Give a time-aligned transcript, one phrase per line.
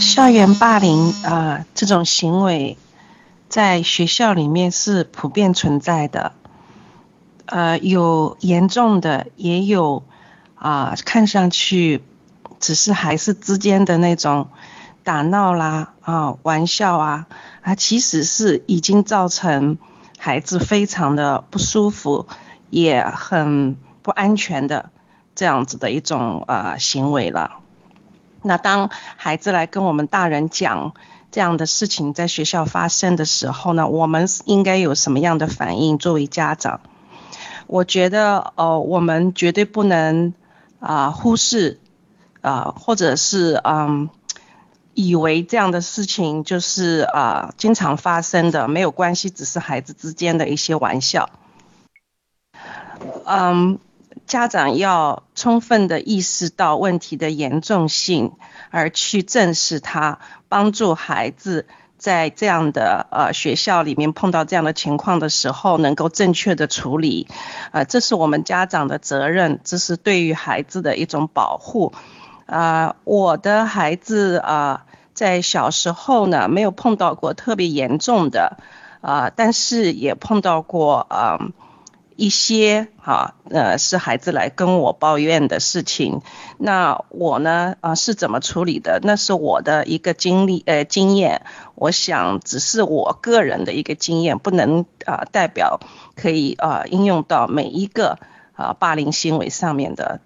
[0.00, 2.78] 校园霸凌啊，这种行为
[3.48, 6.32] 在学校里面是普遍存在的，
[7.44, 10.02] 呃，有严重的，也有
[10.54, 12.02] 啊，看上去
[12.58, 14.48] 只是孩子之间的那种
[15.04, 17.26] 打闹啦啊，玩笑啊，
[17.60, 19.78] 啊，其实是已经造成
[20.18, 22.26] 孩子非常的不舒服，
[22.70, 24.90] 也很不安全的
[25.34, 27.58] 这样子的一种啊行为了。
[28.42, 30.94] 那当孩子来跟我们大人讲
[31.30, 35.98] 这样的事情在学校发生的时候呢，我们应该有什么样的反应？
[35.98, 36.80] 作为家长，
[37.66, 40.34] 我觉得，呃，我们绝对不能
[40.80, 41.78] 啊忽视
[42.40, 44.08] 啊，或者是嗯，
[44.94, 51.28] 以为这样的事情就是啊经常发生的，没有关系，只是孩子之间的一些玩笑，
[53.26, 53.78] 嗯。
[54.30, 58.34] 家长要充分的意识到问题的严重性，
[58.70, 61.66] 而去正视它，帮助孩子
[61.98, 67.26] 在这样的呃学校里面碰到这样的情况的时候，能够正确的处理。
[67.72, 71.92] 呃，这是我们家长的责任，这是对于孩子的一种保护。
[72.46, 78.58] 啊，我的孩子啊，在小时候呢，没有碰到过特别严重的，
[79.00, 81.38] 啊，但是也碰到过啊。
[82.20, 86.20] 一些哈呃是孩子来跟我抱怨的事情，
[86.58, 89.00] 那我呢啊是怎么处理的？
[89.02, 95.80] 那是我的一个经历呃经验，我想只是我个人的一个经验，不能啊代表
[96.14, 98.18] 可以啊应用到每一个
[98.52, 100.20] 啊霸凌行为上面的。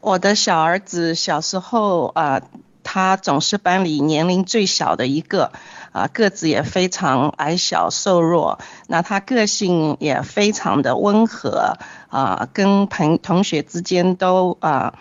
[0.00, 2.40] 我的小儿子小时候啊。
[2.82, 5.52] 他总是班里年龄最小的一个，
[5.92, 8.58] 啊，个子也非常矮小瘦弱。
[8.88, 11.76] 那他个性也非常的温和，
[12.08, 14.94] 啊，跟朋同学之间都啊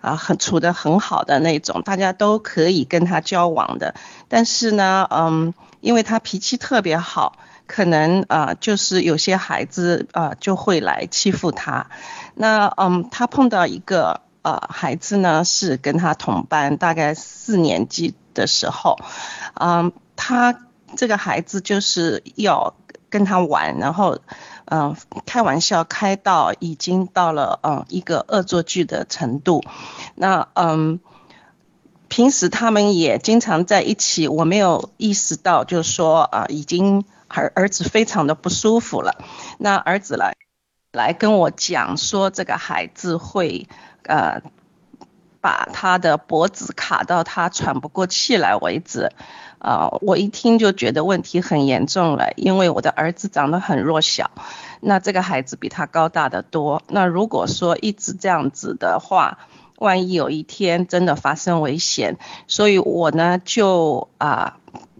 [0.00, 3.94] 啊很处得很好的那种，大家都可以跟他交往的。
[4.28, 11.88] 但是呢，嗯，因为他脾气特别好，可能啊就是有些孩子啊就会来欺负他。
[12.34, 14.22] 那嗯，他碰到一个。
[14.42, 18.96] 呃，孩子呢是跟他同班，大概四年级的时候，
[19.54, 20.60] 嗯，他
[20.96, 22.74] 这个孩子就是要
[23.10, 24.18] 跟他玩，然后
[24.66, 29.62] 嗯开玩笑开到已经到了嗯一个恶作剧的程度，
[30.14, 31.00] 那嗯
[32.08, 39.16] 平时他们也经常在一起，我没有意识到，就是说啊已经儿儿子非常的不舒服了，
[39.58, 40.36] 那儿子来
[40.92, 43.68] 来跟我讲说这个孩子会。
[44.04, 44.40] 呃，
[45.42, 49.12] 把他的脖子卡到他喘不过气来为止，
[49.58, 54.30] 啊，我一听就觉得问题很严重了，因为我的儿子长得很弱小，
[54.80, 59.38] 那这个孩子比他高大的多，那如果说一直这样子的话，
[59.76, 62.16] 万一有一天真的发生危险，
[62.46, 64.56] 所以我呢就啊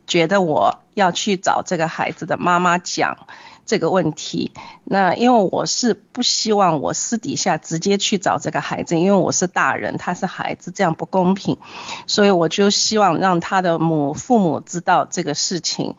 [0.07, 3.27] 觉得我要去找这个孩子的妈妈讲。
[3.69, 4.53] 这个问题，
[4.85, 11.59] 那因为我是不希望我私底下直接去找这个孩子，因为我是大人，他是孩子，这样不公平，
[12.07, 15.97] 所以我就希望让他的母父母知道这个事情。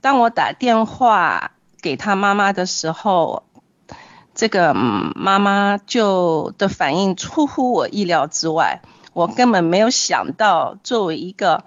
[0.00, 1.50] 当我打电话
[1.82, 3.42] 给他妈妈的时候，
[4.34, 8.80] 这个妈妈就的反应出乎我意料之外，
[9.12, 11.62] 我根本没有想到作为一个。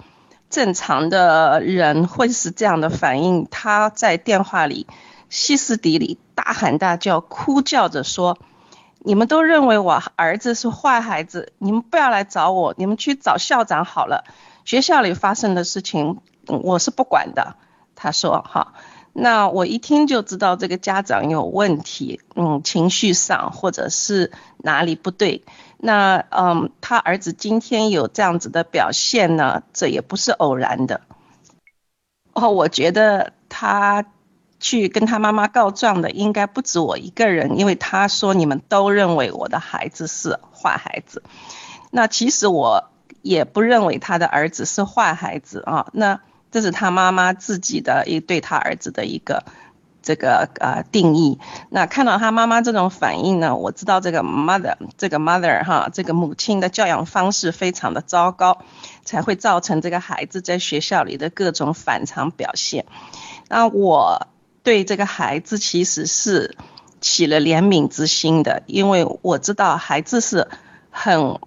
[0.50, 4.88] 正常的人会是这样的反应，他在电话里
[5.30, 8.38] 歇斯底里、大喊大叫、哭叫着说
[9.00, 14.24] ：“你们都认为我儿子是坏孩子，你们不要来找我，你们去找校长好了。
[14.64, 17.56] 学校里发生的事情我是不管的。”
[17.96, 18.74] 他说：“哈。”
[19.20, 25.44] 那我一听就知道这个家长有问题，嗯，情绪上或者是哪里不对。
[25.78, 31.02] 那嗯，他儿子今天有这样子的表现呢，这也不是偶然的。
[32.34, 34.06] 哦，我觉得他
[34.60, 41.22] 去跟他妈妈告状的应该不止我一个人，因为他说你们都认为我的孩子是坏孩子。
[41.92, 42.90] 那其实我
[43.22, 45.88] 也不认为他的儿子是坏孩子啊。
[45.94, 46.20] 那
[46.52, 49.44] 这是他妈妈自己的一对他儿子的一个
[50.08, 51.38] 这个呃定义。
[51.70, 58.60] 那看到他妈妈这种反应呢，我知道这个 mother 这个 mother 哈，这个母亲的教养方式非常的糟糕，
[59.04, 62.86] 才会造成这个孩子在学校里的各种反常表现。
[63.50, 64.28] 那我
[64.64, 66.56] 对这个孩子其实是
[67.02, 70.48] 起了怜悯之心的，因为我知道孩子是
[70.90, 71.38] 很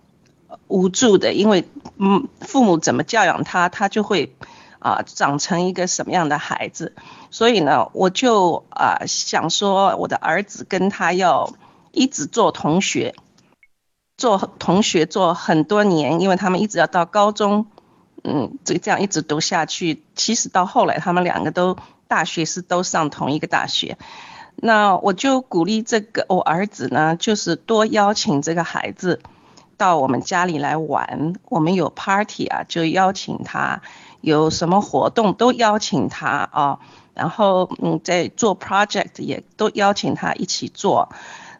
[0.68, 1.66] 无助的，因为
[1.96, 4.36] 嗯父母怎么教养他，他就会。
[4.80, 6.94] 啊，长成一个什么样的孩子？
[7.30, 11.52] 所以呢，我就啊想说，我的儿子跟他要
[11.92, 13.14] 一直做同学，
[14.16, 17.66] 做同学做很多年，因为他们一直要到高中，
[18.24, 20.02] 嗯，这这样一直读下去。
[20.16, 21.76] 其实到后来，他们两个都
[22.08, 23.96] 大学是都上同一个大学。
[24.56, 29.20] 那我就鼓励这个我儿子呢，就是多邀请这个孩子
[29.80, 31.32] 到我们家里来玩。
[31.48, 33.80] 我们有 party 啊，就邀请他；
[34.20, 36.78] 有什么活动都邀请他啊。
[37.14, 41.08] 然后嗯，在做 project 也都邀请他一起做。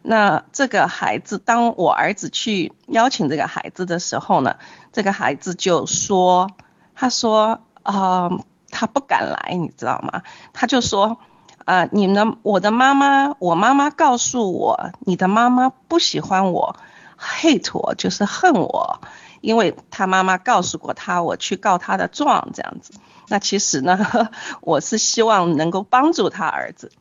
[0.03, 4.57] 那这个孩子，当我儿子去邀请这个孩子的时候呢，
[4.91, 6.51] 这个孩子就说
[6.93, 8.29] ：“他说啊，
[8.69, 10.21] 他不敢来，你知道吗？
[10.53, 11.17] 他就说，
[11.65, 12.37] 啊，你呢？
[12.43, 16.75] 我的妈妈，我妈妈告诉我，你的妈妈不喜欢我
[17.21, 18.99] ，hate 我，就是恨我，
[19.41, 22.93] 因为他妈妈告诉过他，我去告他的状这样子。
[23.27, 23.97] 那其实呢，
[24.61, 26.91] 我是希望能够帮助他儿子。”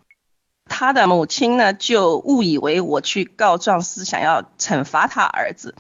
[0.73, 5.75] 他的母亲呢，就误以为我去告状是想要惩罚他儿子，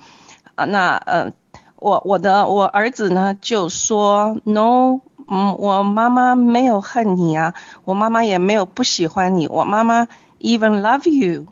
[0.56, 1.32] 啊，那呃，
[1.76, 7.54] 我我的我儿子呢就说，no，嗯，我妈妈没有恨你啊，
[7.84, 10.08] 我妈妈也没有不喜欢你，我妈妈
[10.40, 11.46] even love you，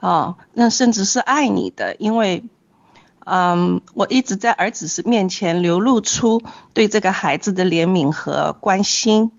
[0.00, 2.42] 啊，那甚至是爱你的，因为，
[3.24, 6.42] 嗯，我一直在儿子是面前流露出
[6.74, 9.32] 对这个孩子的怜悯和关心，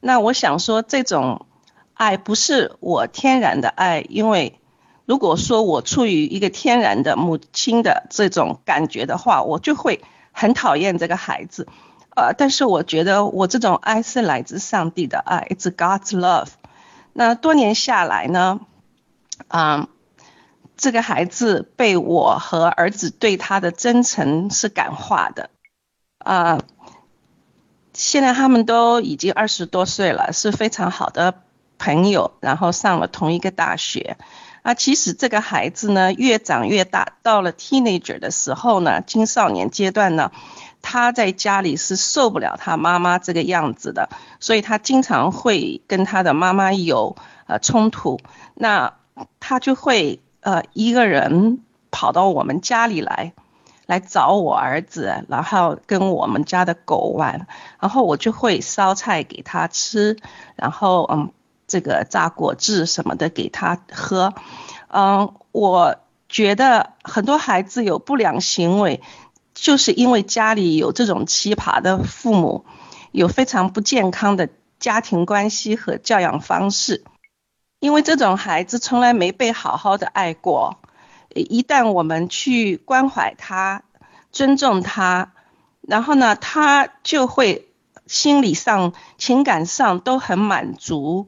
[0.00, 1.46] 那我想说这种。
[1.94, 4.58] 爱不是我天然的爱，因为
[5.04, 11.68] 如果说我处于一个天然的母亲的这种感觉的话，我就会很讨厌这个孩子。
[12.16, 16.48] 呃，但是我觉得我这种爱是来自上帝的爱，It's God's love。
[17.12, 18.58] 那多年下来呢，
[19.48, 19.86] 嗯，
[20.76, 25.50] 这个孩子被我和儿子对他的真诚是感化的。
[26.18, 26.60] 啊，
[27.92, 31.34] 现在他们都已经二十多岁了，是非常好的。
[31.78, 34.16] 朋友，然后上了同一个大学，
[34.62, 40.30] 啊，其实这个孩子呢，越长越大，到了 teenager 的时候呢，青少年阶段呢，
[40.80, 47.16] 他在家里是受不了他妈妈这个样子的，所以他经常会跟他的妈妈有
[47.48, 48.20] 呃冲突，
[48.54, 48.94] 那
[49.40, 51.60] 他就会呃一个人
[51.90, 53.32] 跑到我们家里来，
[53.86, 57.46] 来找我儿子，然后跟我们家的狗玩，
[57.80, 60.18] 然后我就会烧菜给他吃，
[60.54, 61.32] 然后嗯。
[61.68, 64.34] 这个榨果汁什么的给他喝，
[64.88, 65.96] 嗯，我
[66.28, 69.00] 觉得很多孩子有不良行为，
[69.54, 72.66] 就是因为家里有这种奇葩的父母，
[73.10, 74.50] 有非常不健康的
[74.80, 77.04] 家庭关系和教养方式。
[77.82, 80.78] 因为这种孩子从来没被好好的爱过，
[81.34, 83.82] 一旦我们去关怀他、
[84.30, 85.32] 尊重他，
[85.80, 87.66] 然后呢，他就会
[88.06, 91.26] 心理上、情感上都很满足。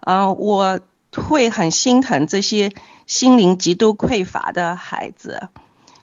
[0.00, 0.80] 嗯，我
[1.14, 2.72] 会很心疼这些
[3.06, 5.50] 心灵极度匮乏的孩子，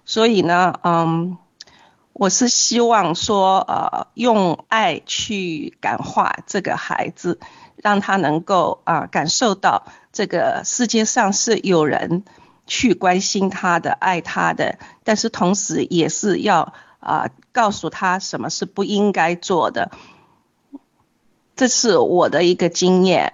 [0.06, 1.38] 所以呢，嗯，
[2.14, 7.42] 我是希望说，呃，用爱去感化这个孩子，
[7.82, 12.24] 让他能够啊感受到这个世界上是有人
[12.68, 19.92] 去关心他的、爱他的，但是同时也是要啊告诉他什么是不应该做的。
[21.56, 23.34] 这是我的一个经验。